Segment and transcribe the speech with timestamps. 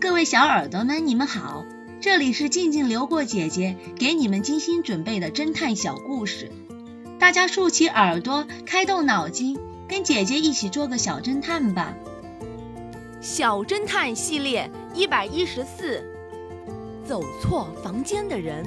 [0.00, 1.64] 各位小耳朵们，你们好，
[2.00, 6.52] 这里是静静流过姐姐给你们精心准备的侦探小故事，
[7.18, 9.58] 大家竖起耳朵，开动脑筋，
[9.88, 11.94] 跟姐姐一起做个小侦探吧。
[13.20, 16.04] 小侦探系列一百一十四，
[17.04, 18.64] 走错房间的人。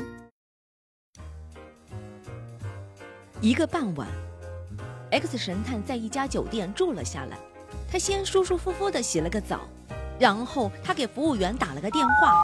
[3.39, 4.05] 一个傍晚
[5.11, 7.37] ，X 神探在一家酒店住了下来。
[7.89, 9.61] 他先舒舒服服地洗了个澡，
[10.21, 12.43] 然后他给服务员打了个电话，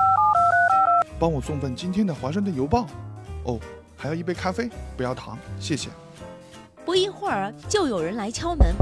[1.20, 2.88] 帮我送份今天的华盛顿邮报。
[3.44, 3.60] 哦，
[3.96, 5.92] 还要一杯咖啡，不要糖，谢谢。
[6.84, 8.74] 不一会儿，就有人来敲门。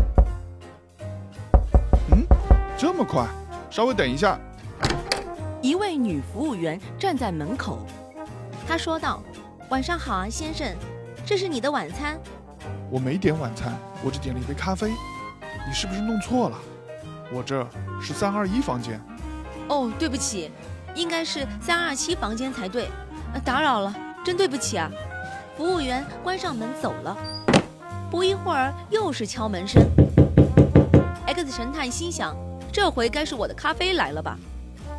[2.12, 2.26] 嗯，
[2.78, 3.28] 这么快？
[3.70, 4.40] 稍微等一下。
[5.62, 7.86] 一位女服务员站在门口，
[8.66, 9.22] 她说道
[9.68, 10.74] ：“晚上好啊，先生，
[11.26, 12.18] 这是你的晚餐。”
[12.90, 13.74] 我没点晚餐，
[14.06, 14.90] 我只点了一杯咖啡。
[15.68, 16.58] 你是不是弄错了？
[17.32, 17.68] 我这
[18.02, 19.00] 是三二一房间。
[19.68, 20.52] 哦，对不起，
[20.94, 22.90] 应该是三二七房间才对。
[23.44, 24.90] 打扰了，真对不起啊！
[25.58, 27.18] 服务员关上门走了。
[28.10, 29.82] 不一会儿，又是敲门声。
[31.28, 32.36] X 神探心想，
[32.72, 34.38] 这回该是我的咖啡来了吧？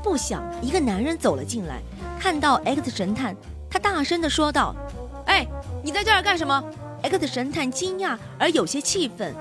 [0.02, 1.80] 不想，一个男人走了进来，
[2.20, 3.34] 看到 X 神探，
[3.70, 4.74] 他大声地说道
[5.26, 5.46] ：“哎，
[5.82, 6.62] 你在这儿干什么
[7.02, 9.34] ？”X 神探惊讶而有些气愤：“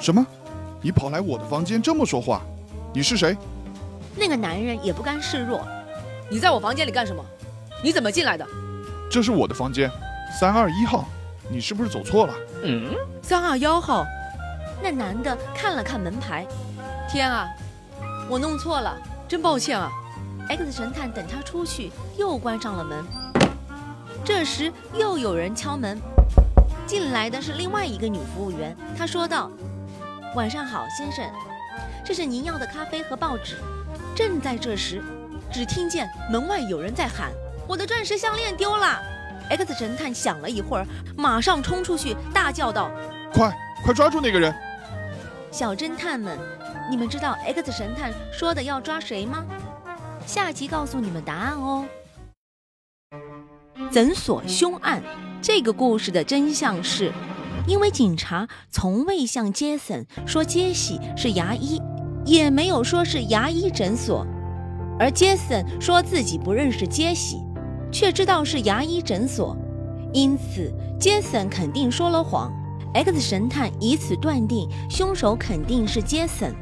[0.00, 0.26] 什么？”
[0.82, 2.40] 你跑来我的房间这么说话，
[2.94, 3.36] 你是谁？
[4.16, 5.60] 那个男人也不甘示弱。
[6.30, 7.22] 你在我房间里干什么？
[7.84, 8.46] 你怎么进来的？
[9.10, 9.90] 这是我的房间，
[10.38, 11.06] 三二一号。
[11.50, 12.34] 你是不是走错了？
[12.62, 14.06] 嗯，三二幺号。
[14.82, 16.46] 那男的看了看门牌，
[17.10, 17.46] 天啊，
[18.28, 18.96] 我弄错了，
[19.28, 19.90] 真抱歉啊。
[20.48, 23.04] X 神探等他出去，又关上了门。
[24.24, 26.00] 这时又有人敲门，
[26.86, 28.74] 进来的是另外一个女服务员。
[28.96, 29.50] 她说道。
[30.36, 31.28] 晚上好，先生，
[32.04, 33.56] 这是您要的咖啡和报纸。
[34.14, 35.02] 正在这时，
[35.52, 37.32] 只听见门外有人在喊
[37.66, 39.02] ：“我的钻石项链丢了
[39.50, 40.86] ！”X 神探想了一会儿，
[41.16, 42.92] 马上冲出去，大叫道
[43.34, 43.52] ：“快，
[43.84, 44.54] 快抓住那个人！”
[45.50, 46.38] 小侦探们，
[46.88, 49.44] 你们知道 X 神探说的要抓谁吗？
[50.26, 51.84] 下集告诉你们答案哦。
[53.90, 55.02] 诊所凶案，
[55.42, 57.10] 这个故事的真相是。
[57.66, 61.80] 因为警察从未向杰森说杰西是牙医，
[62.24, 64.26] 也没有说是牙医诊所，
[64.98, 67.38] 而杰森说自己不认识杰西，
[67.92, 69.56] 却知道是牙医诊所，
[70.12, 72.52] 因此杰森肯定说了谎。
[72.92, 76.52] X 神探以此断定凶手肯定是杰森。